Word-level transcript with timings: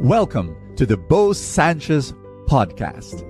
Welcome 0.00 0.56
to 0.76 0.86
the 0.86 0.96
Bo 0.96 1.34
Sanchez 1.34 2.14
podcast. 2.46 3.20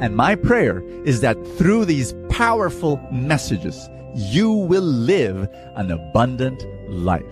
And 0.00 0.16
my 0.16 0.34
prayer 0.34 0.82
is 1.04 1.20
that 1.20 1.36
through 1.58 1.84
these 1.84 2.14
powerful 2.30 2.96
messages, 3.12 3.90
you 4.14 4.50
will 4.50 4.80
live 4.80 5.46
an 5.76 5.90
abundant 5.90 6.64
life. 6.88 7.26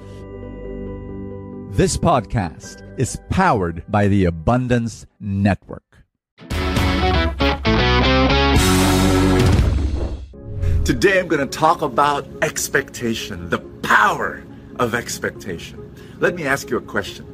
This 1.75 1.97
podcast 1.97 2.83
is 3.01 3.19
powered 3.31 3.83
by 3.89 4.09
the 4.09 4.27
Abundance 4.27 5.07
Network. 5.19 6.05
Today 10.85 11.19
I'm 11.19 11.29
going 11.29 11.41
to 11.41 11.47
talk 11.47 11.81
about 11.81 12.29
expectation, 12.43 13.49
the 13.49 13.61
power 13.83 14.45
of 14.77 14.95
expectation. 14.95 15.95
Let 16.19 16.35
me 16.35 16.45
ask 16.45 16.69
you 16.69 16.77
a 16.77 16.83
question. 16.83 17.32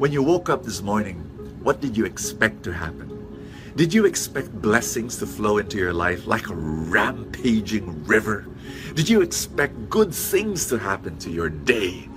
When 0.00 0.12
you 0.12 0.22
woke 0.22 0.48
up 0.48 0.64
this 0.64 0.80
morning, 0.80 1.16
what 1.62 1.82
did 1.82 1.94
you 1.94 2.06
expect 2.06 2.62
to 2.62 2.72
happen? 2.72 3.44
Did 3.76 3.92
you 3.92 4.06
expect 4.06 4.50
blessings 4.50 5.18
to 5.18 5.26
flow 5.26 5.58
into 5.58 5.76
your 5.76 5.92
life 5.92 6.26
like 6.26 6.48
a 6.48 6.54
rampaging 6.54 8.06
river? 8.06 8.46
Did 8.94 9.10
you 9.10 9.20
expect 9.20 9.90
good 9.90 10.14
things 10.14 10.64
to 10.68 10.78
happen 10.78 11.18
to 11.18 11.30
your 11.30 11.50
day? 11.50 12.08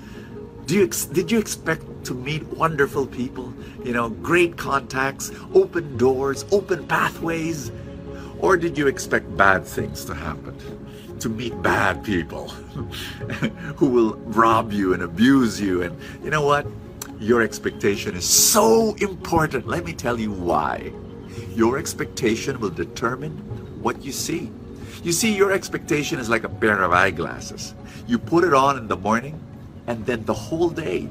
Do 0.65 0.75
you 0.75 0.85
ex- 0.85 1.07
did 1.07 1.29
you 1.29 1.39
expect 1.39 2.05
to 2.05 2.13
meet 2.13 2.43
wonderful 2.53 3.05
people? 3.05 3.53
You 3.83 3.91
know, 3.91 4.11
great 4.11 4.55
contacts, 4.55 5.33
open 5.53 5.97
doors, 5.97 6.45
open 6.53 6.87
pathways? 6.87 7.69
Or 8.39 8.55
did 8.55 8.77
you 8.77 8.87
expect 8.87 9.35
bad 9.35 9.65
things 9.65 10.05
to 10.05 10.15
happen? 10.15 10.55
To 11.19 11.27
meet 11.27 11.61
bad 11.61 12.01
people 12.01 12.47
who 13.75 13.87
will 13.87 14.13
rob 14.31 14.71
you 14.71 14.93
and 14.93 15.03
abuse 15.03 15.59
you. 15.59 15.81
And 15.81 15.99
you 16.23 16.29
know 16.29 16.45
what? 16.45 16.65
Your 17.23 17.41
expectation 17.41 18.17
is 18.17 18.27
so 18.27 18.95
important. 18.95 19.65
Let 19.65 19.85
me 19.85 19.93
tell 19.93 20.19
you 20.19 20.33
why. 20.33 20.91
Your 21.55 21.77
expectation 21.77 22.59
will 22.59 22.69
determine 22.69 23.31
what 23.81 24.03
you 24.03 24.11
see. 24.11 24.51
You 25.03 25.13
see, 25.13 25.33
your 25.33 25.53
expectation 25.53 26.19
is 26.19 26.29
like 26.29 26.43
a 26.43 26.49
pair 26.49 26.83
of 26.83 26.91
eyeglasses. 26.91 27.75
You 28.07 28.19
put 28.19 28.43
it 28.43 28.53
on 28.53 28.77
in 28.77 28.89
the 28.89 28.97
morning, 28.97 29.39
and 29.87 30.05
then 30.05 30.25
the 30.25 30.33
whole 30.33 30.69
day, 30.69 31.07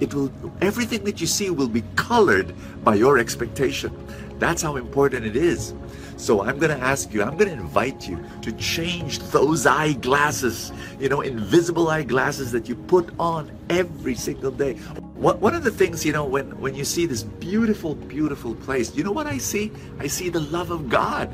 it 0.00 0.14
will 0.14 0.32
everything 0.62 1.04
that 1.04 1.20
you 1.20 1.26
see 1.26 1.50
will 1.50 1.68
be 1.68 1.84
colored 1.94 2.54
by 2.82 2.94
your 2.94 3.18
expectation. 3.18 3.92
That's 4.40 4.62
how 4.62 4.76
important 4.76 5.26
it 5.26 5.36
is. 5.36 5.74
So 6.16 6.42
I'm 6.42 6.58
going 6.58 6.76
to 6.76 6.82
ask 6.82 7.12
you, 7.12 7.22
I'm 7.22 7.36
going 7.36 7.50
to 7.50 7.56
invite 7.56 8.08
you 8.08 8.24
to 8.40 8.52
change 8.52 9.18
those 9.18 9.66
eyeglasses, 9.66 10.72
you 10.98 11.10
know, 11.10 11.20
invisible 11.20 11.88
eyeglasses 11.88 12.50
that 12.52 12.68
you 12.68 12.74
put 12.74 13.10
on 13.18 13.50
every 13.68 14.14
single 14.14 14.50
day. 14.50 14.74
One 15.14 15.54
of 15.54 15.62
the 15.62 15.70
things, 15.70 16.04
you 16.04 16.12
know, 16.12 16.24
when, 16.24 16.58
when 16.58 16.74
you 16.74 16.84
see 16.84 17.04
this 17.04 17.22
beautiful, 17.22 17.94
beautiful 17.94 18.54
place, 18.54 18.94
you 18.96 19.04
know 19.04 19.12
what 19.12 19.26
I 19.26 19.36
see? 19.36 19.70
I 19.98 20.06
see 20.06 20.30
the 20.30 20.40
love 20.40 20.70
of 20.70 20.88
God. 20.88 21.32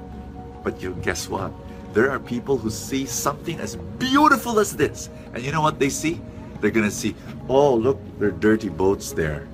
But 0.65 0.83
you 0.83 0.97
guess 1.03 1.29
what? 1.29 1.53
There 1.95 2.11
are 2.11 2.19
people 2.19 2.59
who 2.59 2.71
see 2.71 3.07
something 3.07 3.61
as 3.61 3.77
beautiful 3.77 4.59
as 4.59 4.77
this. 4.77 5.11
And 5.33 5.45
you 5.45 5.53
know 5.53 5.63
what 5.63 5.79
they 5.79 5.91
see? 5.91 6.21
They're 6.61 6.73
going 6.73 6.89
to 6.89 6.95
see, 6.95 7.15
oh, 7.49 7.73
look, 7.75 8.01
there 8.19 8.29
are 8.29 8.33
dirty 8.33 8.69
boats 8.69 9.13
there. 9.13 9.47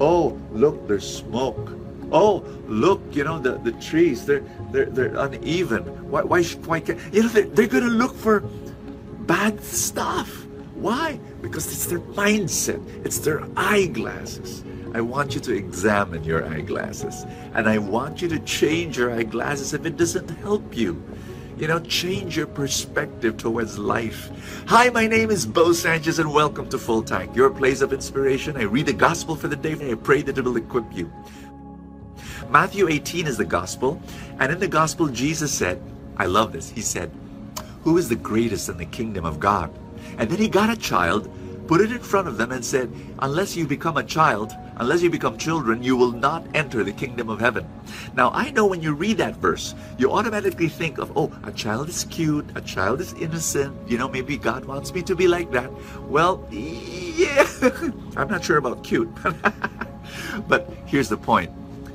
Oh, 0.00 0.40
look, 0.52 0.88
there's 0.88 1.06
smoke. 1.06 1.76
Oh, 2.12 2.44
look, 2.66 3.02
you 3.10 3.24
know, 3.24 3.38
the, 3.38 3.58
the 3.58 3.72
trees, 3.72 4.26
they're, 4.26 4.44
they're, 4.70 4.86
they're 4.86 5.16
uneven. 5.16 5.82
Why, 6.10 6.22
why, 6.22 6.42
why 6.42 6.80
can't, 6.80 6.98
you 7.12 7.22
know, 7.22 7.28
they're, 7.28 7.46
they're 7.46 7.66
going 7.66 7.84
to 7.84 7.90
look 7.90 8.14
for 8.14 8.40
bad 9.26 9.62
stuff. 9.62 10.46
Why? 10.74 11.18
Because 11.40 11.66
it's 11.66 11.86
their 11.86 12.00
mindset, 12.00 12.80
it's 13.04 13.18
their 13.18 13.44
eyeglasses. 13.56 14.62
I 14.94 15.00
want 15.00 15.34
you 15.34 15.40
to 15.40 15.52
examine 15.52 16.24
your 16.24 16.46
eyeglasses. 16.46 17.26
And 17.54 17.68
I 17.68 17.78
want 17.78 18.22
you 18.22 18.28
to 18.28 18.38
change 18.40 18.96
your 18.96 19.10
eyeglasses 19.10 19.74
if 19.74 19.84
it 19.84 19.96
doesn't 19.96 20.30
help 20.40 20.76
you. 20.76 21.02
You 21.58 21.66
know, 21.68 21.80
change 21.80 22.36
your 22.36 22.46
perspective 22.46 23.38
towards 23.38 23.78
life. 23.78 24.30
Hi, 24.68 24.90
my 24.90 25.06
name 25.06 25.30
is 25.30 25.46
Bo 25.46 25.72
Sanchez, 25.72 26.18
and 26.18 26.32
welcome 26.32 26.68
to 26.68 26.78
Full 26.78 27.02
Tank, 27.02 27.34
your 27.34 27.48
place 27.48 27.80
of 27.80 27.94
inspiration. 27.94 28.56
I 28.58 28.64
read 28.64 28.86
the 28.86 28.92
gospel 28.92 29.34
for 29.34 29.48
the 29.48 29.56
day, 29.56 29.72
and 29.72 29.82
I 29.82 29.94
pray 29.94 30.20
that 30.22 30.36
it 30.36 30.44
will 30.44 30.58
equip 30.58 30.84
you. 30.94 31.10
Matthew 32.50 32.88
18 32.88 33.26
is 33.26 33.36
the 33.36 33.44
gospel, 33.44 34.00
and 34.38 34.52
in 34.52 34.60
the 34.60 34.68
gospel, 34.68 35.08
Jesus 35.08 35.52
said, 35.52 35.82
I 36.16 36.26
love 36.26 36.52
this. 36.52 36.70
He 36.70 36.80
said, 36.80 37.10
Who 37.82 37.98
is 37.98 38.08
the 38.08 38.16
greatest 38.16 38.68
in 38.68 38.78
the 38.78 38.86
kingdom 38.86 39.24
of 39.24 39.40
God? 39.40 39.70
And 40.16 40.30
then 40.30 40.38
he 40.38 40.48
got 40.48 40.70
a 40.70 40.76
child, 40.76 41.28
put 41.66 41.80
it 41.80 41.90
in 41.90 41.98
front 41.98 42.28
of 42.28 42.36
them, 42.36 42.52
and 42.52 42.64
said, 42.64 42.90
Unless 43.18 43.56
you 43.56 43.66
become 43.66 43.96
a 43.96 44.04
child, 44.04 44.52
unless 44.76 45.02
you 45.02 45.10
become 45.10 45.36
children, 45.36 45.82
you 45.82 45.96
will 45.96 46.12
not 46.12 46.46
enter 46.54 46.84
the 46.84 46.92
kingdom 46.92 47.28
of 47.28 47.40
heaven. 47.40 47.68
Now, 48.14 48.30
I 48.30 48.50
know 48.52 48.64
when 48.64 48.80
you 48.80 48.94
read 48.94 49.18
that 49.18 49.36
verse, 49.36 49.74
you 49.98 50.12
automatically 50.12 50.68
think 50.68 50.98
of, 50.98 51.12
oh, 51.16 51.32
a 51.42 51.50
child 51.50 51.88
is 51.88 52.04
cute, 52.04 52.46
a 52.54 52.60
child 52.60 53.00
is 53.00 53.12
innocent, 53.14 53.76
you 53.88 53.98
know, 53.98 54.08
maybe 54.08 54.36
God 54.36 54.64
wants 54.66 54.94
me 54.94 55.02
to 55.02 55.16
be 55.16 55.26
like 55.26 55.50
that. 55.50 55.70
Well, 56.02 56.46
yeah, 56.52 57.44
I'm 58.16 58.28
not 58.28 58.44
sure 58.44 58.58
about 58.58 58.84
cute. 58.84 59.10
but 60.48 60.72
here's 60.86 61.08
the 61.08 61.16
point. 61.16 61.50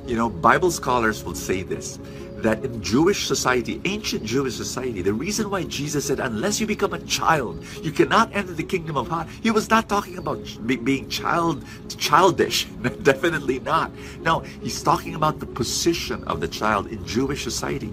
You 0.06 0.16
know, 0.16 0.28
Bible 0.28 0.70
scholars 0.70 1.24
will 1.24 1.34
say 1.34 1.62
this 1.62 1.98
that 2.42 2.64
in 2.64 2.82
Jewish 2.82 3.26
society, 3.26 3.80
ancient 3.84 4.24
Jewish 4.24 4.54
society, 4.56 5.00
the 5.00 5.12
reason 5.12 5.48
why 5.48 5.62
Jesus 5.62 6.06
said, 6.06 6.18
unless 6.18 6.60
you 6.60 6.66
become 6.66 6.92
a 6.92 6.98
child, 7.00 7.64
you 7.82 7.92
cannot 7.92 8.34
enter 8.34 8.52
the 8.52 8.64
kingdom 8.64 8.96
of 8.96 9.08
God, 9.08 9.28
he 9.42 9.50
was 9.50 9.70
not 9.70 9.88
talking 9.88 10.18
about 10.18 10.40
being 10.66 11.08
child 11.08 11.64
childish. 11.88 12.64
Definitely 13.02 13.60
not. 13.60 13.92
No, 14.20 14.40
he's 14.40 14.82
talking 14.82 15.14
about 15.14 15.38
the 15.38 15.46
position 15.46 16.24
of 16.24 16.40
the 16.40 16.48
child 16.48 16.88
in 16.88 17.04
Jewish 17.06 17.44
society. 17.44 17.92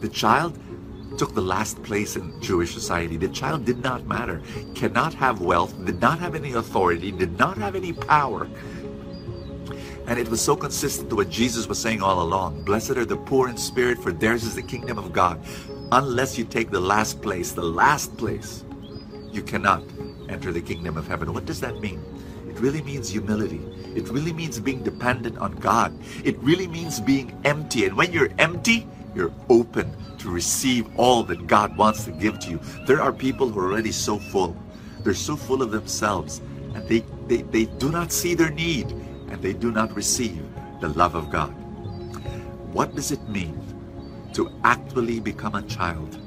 The 0.00 0.08
child 0.08 0.58
took 1.16 1.34
the 1.34 1.42
last 1.42 1.82
place 1.82 2.16
in 2.16 2.40
Jewish 2.40 2.72
society. 2.72 3.16
The 3.16 3.28
child 3.28 3.64
did 3.64 3.82
not 3.82 4.06
matter, 4.06 4.40
cannot 4.74 5.14
have 5.14 5.40
wealth, 5.40 5.74
did 5.84 6.00
not 6.00 6.18
have 6.20 6.34
any 6.34 6.52
authority, 6.52 7.10
did 7.10 7.38
not 7.38 7.58
have 7.58 7.74
any 7.74 7.92
power. 7.92 8.48
And 10.08 10.18
it 10.18 10.26
was 10.30 10.40
so 10.40 10.56
consistent 10.56 11.10
to 11.10 11.16
what 11.16 11.28
Jesus 11.28 11.66
was 11.68 11.78
saying 11.78 12.00
all 12.00 12.22
along. 12.22 12.64
Blessed 12.64 12.96
are 12.96 13.04
the 13.04 13.18
poor 13.18 13.50
in 13.50 13.58
spirit, 13.58 13.98
for 13.98 14.10
theirs 14.10 14.42
is 14.42 14.54
the 14.54 14.62
kingdom 14.62 14.96
of 14.96 15.12
God. 15.12 15.38
Unless 15.92 16.38
you 16.38 16.44
take 16.44 16.70
the 16.70 16.80
last 16.80 17.20
place, 17.20 17.52
the 17.52 17.62
last 17.62 18.16
place, 18.16 18.64
you 19.30 19.42
cannot 19.42 19.84
enter 20.30 20.50
the 20.50 20.62
kingdom 20.62 20.96
of 20.96 21.06
heaven. 21.06 21.34
What 21.34 21.44
does 21.44 21.60
that 21.60 21.80
mean? 21.80 22.02
It 22.48 22.58
really 22.58 22.80
means 22.80 23.10
humility. 23.10 23.60
It 23.94 24.08
really 24.08 24.32
means 24.32 24.58
being 24.58 24.82
dependent 24.82 25.36
on 25.36 25.52
God. 25.56 25.92
It 26.24 26.38
really 26.38 26.66
means 26.66 27.00
being 27.00 27.38
empty. 27.44 27.84
And 27.84 27.94
when 27.94 28.10
you're 28.10 28.30
empty, 28.38 28.86
you're 29.14 29.32
open 29.50 29.94
to 30.20 30.30
receive 30.30 30.88
all 30.98 31.22
that 31.24 31.46
God 31.46 31.76
wants 31.76 32.04
to 32.04 32.12
give 32.12 32.38
to 32.40 32.50
you. 32.50 32.60
There 32.86 33.02
are 33.02 33.12
people 33.12 33.50
who 33.50 33.60
are 33.60 33.70
already 33.70 33.92
so 33.92 34.18
full. 34.18 34.56
They're 35.00 35.12
so 35.12 35.36
full 35.36 35.62
of 35.62 35.70
themselves 35.70 36.40
and 36.74 36.88
they, 36.88 37.04
they, 37.26 37.42
they 37.42 37.64
do 37.64 37.90
not 37.90 38.10
see 38.10 38.34
their 38.34 38.50
need 38.50 38.94
and 39.30 39.42
they 39.42 39.52
do 39.52 39.70
not 39.70 39.94
receive 39.94 40.42
the 40.80 40.88
love 40.88 41.14
of 41.14 41.30
God. 41.30 41.50
What 42.72 42.94
does 42.94 43.10
it 43.12 43.26
mean 43.28 43.58
to 44.34 44.50
actually 44.64 45.20
become 45.20 45.54
a 45.54 45.62
child? 45.62 46.18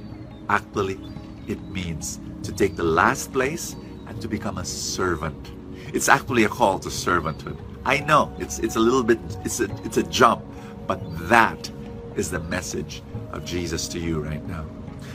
Actually, 0.49 0.99
it 1.47 1.61
means 1.69 2.19
to 2.43 2.51
take 2.51 2.75
the 2.75 2.83
last 2.83 3.31
place 3.31 3.75
and 4.07 4.21
to 4.21 4.27
become 4.27 4.57
a 4.57 4.65
servant. 4.65 5.51
It's 5.93 6.09
actually 6.09 6.43
a 6.45 6.49
call 6.49 6.79
to 6.79 6.89
servanthood. 6.89 7.57
I 7.85 7.99
know 7.99 8.33
it's 8.39 8.59
it's 8.59 8.75
a 8.75 8.79
little 8.79 9.03
bit 9.03 9.19
it's 9.43 9.59
a 9.59 9.65
it's 9.83 9.97
a 9.97 10.03
jump, 10.03 10.43
but 10.87 10.99
that 11.29 11.69
is 12.15 12.29
the 12.29 12.39
message 12.39 13.01
of 13.31 13.45
Jesus 13.45 13.87
to 13.89 13.99
you 13.99 14.19
right 14.19 14.45
now. 14.47 14.65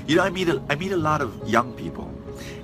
You 0.07 0.17
know, 0.17 0.23
I 0.23 0.31
meet 0.31 0.49
a, 0.49 0.63
I 0.69 0.75
meet 0.77 0.93
a 0.93 0.97
lot 0.97 1.21
of 1.21 1.49
young 1.49 1.73
people, 1.75 2.11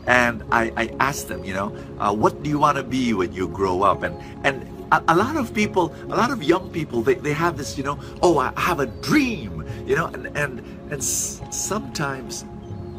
and 0.07 0.43
I, 0.51 0.73
I 0.77 0.95
ask 1.01 1.27
them, 1.27 1.45
you 1.45 1.55
know, 1.55 1.77
uh, 1.99 2.15
what 2.15 2.43
do 2.43 2.51
you 2.51 2.59
want 2.59 2.77
to 2.79 2.83
be 2.83 3.15
when 3.15 3.33
you 3.33 3.49
grow 3.49 3.83
up? 3.83 4.03
And 4.03 4.17
and 4.45 4.67
a, 4.93 5.03
a, 5.09 5.17
lot 5.17 5.37
of 5.37 5.53
people, 5.53 5.95
a 6.05 6.17
lot 6.17 6.31
of 6.31 6.43
young 6.43 6.71
people, 6.71 7.03
they, 7.03 7.15
they 7.15 7.33
have 7.33 7.57
this, 7.57 7.77
you 7.77 7.85
know, 7.85 7.99
oh, 8.23 8.39
I 8.39 8.53
have 8.61 8.81
a 8.81 8.87
dream, 8.87 9.67
you 9.87 9.97
know, 9.97 10.07
and 10.07 10.27
and 10.37 10.63
and 10.91 11.03
sometimes, 11.03 12.45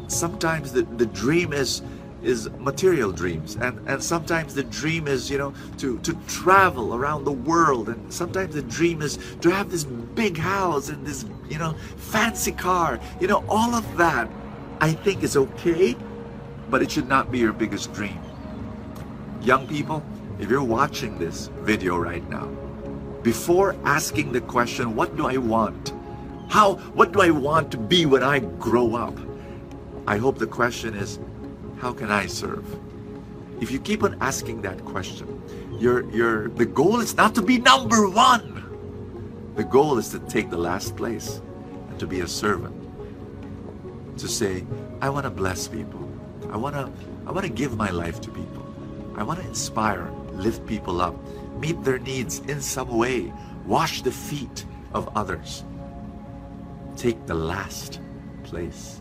sometimes 0.08 0.72
the, 0.72 0.82
the 0.82 1.06
dream 1.06 1.52
is 1.52 1.82
is 2.22 2.48
material 2.58 3.12
dreams 3.12 3.56
and 3.56 3.78
and 3.86 4.02
sometimes 4.02 4.54
the 4.54 4.62
dream 4.64 5.06
is 5.06 5.30
you 5.30 5.36
know 5.36 5.52
to 5.76 5.98
to 5.98 6.14
travel 6.26 6.94
around 6.94 7.24
the 7.24 7.32
world 7.32 7.90
and 7.90 8.10
sometimes 8.10 8.54
the 8.54 8.62
dream 8.62 9.02
is 9.02 9.18
to 9.42 9.50
have 9.50 9.70
this 9.70 9.84
big 9.84 10.38
house 10.38 10.88
and 10.88 11.06
this 11.06 11.26
you 11.50 11.58
know 11.58 11.74
fancy 11.96 12.52
car 12.52 12.98
you 13.20 13.26
know 13.26 13.44
all 13.46 13.74
of 13.74 13.84
that 13.98 14.26
i 14.80 14.90
think 14.90 15.22
is 15.22 15.36
okay 15.36 15.94
but 16.70 16.82
it 16.82 16.90
should 16.90 17.08
not 17.08 17.30
be 17.30 17.38
your 17.38 17.52
biggest 17.52 17.92
dream. 17.92 18.18
Young 19.42 19.66
people 19.66 20.02
if 20.38 20.50
you're 20.50 20.64
watching 20.64 21.18
this 21.18 21.48
video 21.62 21.96
right 21.96 22.28
now, 22.28 22.46
before 23.22 23.76
asking 23.84 24.32
the 24.32 24.40
question, 24.40 24.94
what 24.94 25.16
do 25.16 25.26
I 25.26 25.36
want? 25.38 25.92
How, 26.48 26.74
what 26.94 27.12
do 27.12 27.20
I 27.20 27.30
want 27.30 27.70
to 27.72 27.78
be 27.78 28.06
when 28.06 28.22
I 28.22 28.40
grow 28.40 28.94
up? 28.96 29.16
I 30.06 30.18
hope 30.18 30.38
the 30.38 30.46
question 30.46 30.94
is, 30.94 31.18
how 31.78 31.92
can 31.92 32.10
I 32.10 32.26
serve? 32.26 32.64
If 33.60 33.70
you 33.70 33.78
keep 33.78 34.02
on 34.02 34.16
asking 34.20 34.62
that 34.62 34.84
question, 34.84 35.40
Your, 35.80 36.08
your, 36.10 36.48
the 36.48 36.66
goal 36.66 37.00
is 37.00 37.16
not 37.16 37.34
to 37.34 37.42
be 37.42 37.58
number 37.58 38.08
one. 38.08 38.62
The 39.56 39.64
goal 39.64 39.98
is 39.98 40.08
to 40.10 40.18
take 40.18 40.50
the 40.50 40.58
last 40.58 40.96
place 40.96 41.40
and 41.88 41.98
to 41.98 42.06
be 42.06 42.20
a 42.20 42.28
servant. 42.28 42.74
To 44.18 44.28
say, 44.28 44.64
I 45.00 45.08
want 45.08 45.24
to 45.24 45.30
bless 45.30 45.66
people. 45.66 46.08
I 46.50 46.56
want 46.56 46.74
to, 46.76 46.90
I 47.26 47.32
want 47.32 47.46
to 47.46 47.52
give 47.52 47.76
my 47.76 47.90
life 47.90 48.20
to 48.22 48.30
people. 48.30 48.63
I 49.16 49.22
want 49.22 49.40
to 49.40 49.46
inspire, 49.46 50.10
lift 50.32 50.66
people 50.66 51.00
up, 51.00 51.14
meet 51.58 51.82
their 51.84 51.98
needs 51.98 52.40
in 52.40 52.60
some 52.60 52.96
way, 52.96 53.32
wash 53.64 54.02
the 54.02 54.10
feet 54.10 54.64
of 54.92 55.08
others. 55.16 55.64
Take 56.96 57.26
the 57.26 57.34
last 57.34 58.00
place. 58.42 59.00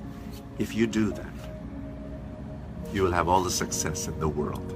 If 0.59 0.75
you 0.75 0.87
do 0.87 1.11
that, 1.11 1.33
you 2.93 3.03
will 3.03 3.11
have 3.11 3.27
all 3.27 3.41
the 3.41 3.51
success 3.51 4.07
in 4.07 4.19
the 4.19 4.27
world. 4.27 4.69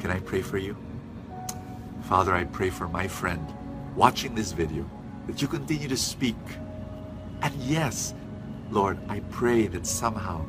Can 0.00 0.10
I 0.10 0.18
pray 0.20 0.42
for 0.42 0.58
you? 0.58 0.76
Father, 2.02 2.34
I 2.34 2.44
pray 2.44 2.70
for 2.70 2.88
my 2.88 3.08
friend 3.08 3.46
watching 3.94 4.34
this 4.34 4.52
video 4.52 4.88
that 5.26 5.40
you 5.40 5.48
continue 5.48 5.88
to 5.88 5.96
speak. 5.96 6.36
And 7.42 7.54
yes, 7.54 8.14
Lord, 8.70 8.98
I 9.08 9.20
pray 9.30 9.66
that 9.68 9.86
somehow 9.86 10.44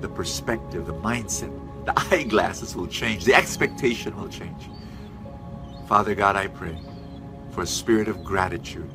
the 0.00 0.08
perspective, 0.08 0.86
the 0.86 0.94
mindset, 0.94 1.52
the 1.88 2.14
eyeglasses 2.14 2.76
will 2.76 2.86
change, 2.86 3.24
the 3.24 3.34
expectation 3.34 4.14
will 4.20 4.28
change. 4.28 4.68
Father 5.88 6.14
God, 6.14 6.36
I 6.36 6.46
pray 6.46 6.78
for 7.50 7.62
a 7.62 7.66
spirit 7.66 8.08
of 8.08 8.22
gratitude. 8.22 8.92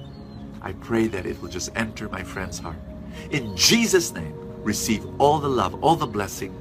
I 0.61 0.73
pray 0.73 1.07
that 1.07 1.25
it 1.25 1.41
will 1.41 1.49
just 1.49 1.71
enter 1.75 2.07
my 2.09 2.21
friend's 2.21 2.59
heart. 2.59 2.77
In 3.31 3.57
Jesus' 3.57 4.13
name, 4.13 4.35
receive 4.63 5.03
all 5.19 5.39
the 5.39 5.49
love, 5.49 5.83
all 5.83 5.95
the 5.95 6.05
blessing, 6.05 6.55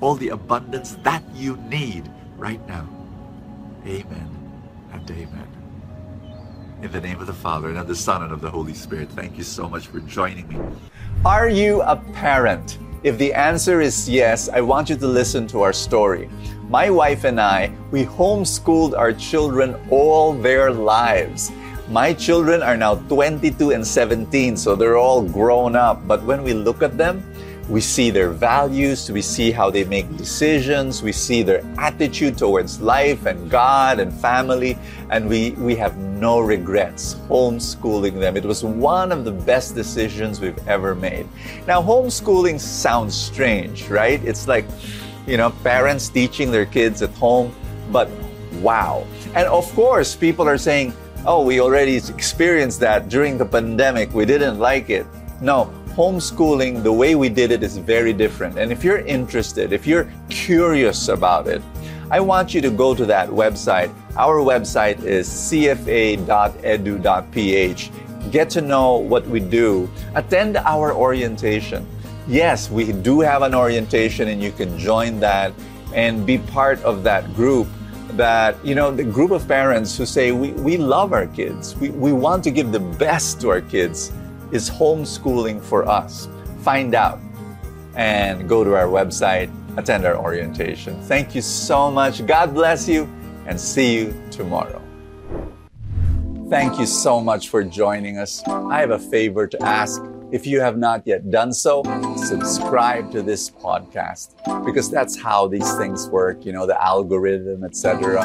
all 0.00 0.16
the 0.16 0.30
abundance 0.30 0.96
that 1.04 1.22
you 1.32 1.56
need 1.58 2.10
right 2.36 2.66
now. 2.66 2.88
Amen 3.86 4.28
and 4.92 5.08
amen. 5.12 5.48
In 6.82 6.90
the 6.90 7.00
name 7.00 7.20
of 7.20 7.28
the 7.28 7.32
Father, 7.32 7.68
and 7.68 7.78
of 7.78 7.86
the 7.86 7.94
Son, 7.94 8.24
and 8.24 8.32
of 8.32 8.40
the 8.40 8.50
Holy 8.50 8.74
Spirit, 8.74 9.08
thank 9.10 9.38
you 9.38 9.44
so 9.44 9.68
much 9.68 9.86
for 9.86 10.00
joining 10.00 10.48
me. 10.48 10.58
Are 11.24 11.48
you 11.48 11.82
a 11.82 11.94
parent? 11.94 12.78
If 13.02 13.16
the 13.16 13.32
answer 13.32 13.80
is 13.80 14.10
yes, 14.10 14.50
I 14.50 14.60
want 14.60 14.90
you 14.90 14.96
to 14.96 15.06
listen 15.06 15.46
to 15.48 15.62
our 15.62 15.72
story. 15.72 16.28
My 16.68 16.90
wife 16.90 17.24
and 17.24 17.40
I, 17.40 17.72
we 17.90 18.04
homeschooled 18.04 18.92
our 18.92 19.14
children 19.14 19.74
all 19.88 20.34
their 20.34 20.70
lives. 20.70 21.50
My 21.88 22.12
children 22.12 22.62
are 22.62 22.76
now 22.76 22.96
22 23.08 23.70
and 23.70 23.86
17, 23.86 24.54
so 24.54 24.76
they're 24.76 24.98
all 24.98 25.22
grown 25.22 25.76
up. 25.76 26.06
But 26.06 26.22
when 26.24 26.42
we 26.42 26.52
look 26.52 26.82
at 26.82 26.98
them, 26.98 27.24
we 27.70 27.80
see 27.80 28.10
their 28.10 28.28
values, 28.28 29.10
we 29.10 29.22
see 29.22 29.50
how 29.50 29.70
they 29.70 29.84
make 29.84 30.04
decisions, 30.18 31.02
we 31.02 31.12
see 31.12 31.42
their 31.42 31.64
attitude 31.78 32.36
towards 32.36 32.82
life 32.82 33.24
and 33.24 33.50
God 33.50 33.98
and 33.98 34.12
family, 34.12 34.76
and 35.08 35.26
we, 35.26 35.52
we 35.52 35.74
have 35.76 35.96
no 36.20 36.38
regrets 36.40 37.14
homeschooling 37.28 38.20
them. 38.20 38.36
It 38.36 38.44
was 38.44 38.62
one 38.62 39.10
of 39.10 39.24
the 39.24 39.32
best 39.32 39.74
decisions 39.74 40.40
we've 40.40 40.68
ever 40.68 40.94
made. 40.94 41.26
Now, 41.66 41.82
homeschooling 41.82 42.60
sounds 42.60 43.14
strange, 43.14 43.88
right? 43.88 44.22
It's 44.24 44.46
like, 44.46 44.66
you 45.26 45.36
know, 45.36 45.50
parents 45.64 46.08
teaching 46.08 46.50
their 46.50 46.66
kids 46.66 47.02
at 47.02 47.10
home, 47.14 47.54
but 47.90 48.10
wow. 48.60 49.06
And 49.34 49.48
of 49.48 49.72
course, 49.74 50.14
people 50.14 50.46
are 50.46 50.58
saying, 50.58 50.92
oh, 51.26 51.44
we 51.44 51.60
already 51.60 51.96
experienced 51.96 52.80
that 52.80 53.08
during 53.08 53.38
the 53.38 53.46
pandemic. 53.46 54.12
We 54.12 54.26
didn't 54.26 54.58
like 54.58 54.90
it. 54.90 55.06
No, 55.40 55.72
homeschooling, 55.88 56.82
the 56.82 56.92
way 56.92 57.14
we 57.14 57.28
did 57.28 57.50
it 57.50 57.62
is 57.62 57.76
very 57.78 58.12
different. 58.12 58.58
And 58.58 58.70
if 58.70 58.84
you're 58.84 58.98
interested, 58.98 59.72
if 59.72 59.86
you're 59.86 60.10
curious 60.28 61.08
about 61.08 61.48
it, 61.48 61.62
I 62.10 62.20
want 62.20 62.54
you 62.54 62.60
to 62.60 62.70
go 62.70 62.94
to 62.94 63.06
that 63.06 63.28
website. 63.28 63.92
Our 64.16 64.40
website 64.40 65.04
is 65.04 65.28
cfa.edu.ph. 65.28 66.20
Get 68.30 68.50
to 68.50 68.60
know 68.60 68.96
what 68.96 69.26
we 69.26 69.40
do. 69.40 69.88
Attend 70.14 70.56
our 70.58 70.92
orientation. 70.92 71.86
Yes, 72.28 72.70
we 72.70 72.92
do 72.92 73.20
have 73.20 73.42
an 73.42 73.54
orientation, 73.54 74.28
and 74.28 74.42
you 74.42 74.52
can 74.52 74.78
join 74.78 75.20
that 75.20 75.52
and 75.94 76.26
be 76.26 76.38
part 76.38 76.82
of 76.82 77.02
that 77.04 77.34
group 77.34 77.66
that 78.16 78.56
you 78.64 78.74
know 78.74 78.90
the 78.90 79.04
group 79.04 79.30
of 79.30 79.46
parents 79.46 79.96
who 79.96 80.04
say 80.04 80.32
we, 80.32 80.52
we 80.52 80.76
love 80.76 81.12
our 81.12 81.26
kids 81.28 81.76
we, 81.76 81.90
we 81.90 82.12
want 82.12 82.42
to 82.42 82.50
give 82.50 82.72
the 82.72 82.80
best 82.80 83.40
to 83.40 83.48
our 83.48 83.60
kids 83.60 84.12
is 84.50 84.68
homeschooling 84.68 85.62
for 85.62 85.88
us 85.88 86.28
find 86.58 86.94
out 86.94 87.20
and 87.94 88.48
go 88.48 88.64
to 88.64 88.74
our 88.74 88.86
website 88.86 89.48
attend 89.76 90.04
our 90.04 90.16
orientation 90.16 91.00
thank 91.02 91.36
you 91.36 91.40
so 91.40 91.88
much 91.88 92.26
god 92.26 92.52
bless 92.52 92.88
you 92.88 93.08
and 93.50 93.60
see 93.60 93.96
you 93.96 94.14
tomorrow. 94.30 94.80
Thank 96.48 96.78
you 96.78 96.86
so 96.86 97.20
much 97.20 97.48
for 97.48 97.62
joining 97.64 98.16
us. 98.16 98.42
I 98.46 98.80
have 98.80 98.92
a 98.92 98.98
favor 98.98 99.46
to 99.48 99.62
ask. 99.62 100.02
If 100.32 100.46
you 100.46 100.60
have 100.60 100.78
not 100.78 101.04
yet 101.04 101.30
done 101.30 101.52
so, 101.52 101.82
subscribe 102.16 103.10
to 103.10 103.22
this 103.22 103.50
podcast 103.50 104.36
because 104.64 104.88
that's 104.88 105.20
how 105.20 105.48
these 105.48 105.76
things 105.76 106.08
work, 106.08 106.46
you 106.46 106.52
know, 106.52 106.66
the 106.66 106.80
algorithm, 106.80 107.64
etc. 107.64 108.24